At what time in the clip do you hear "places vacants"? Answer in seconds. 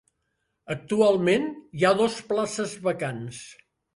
2.31-3.45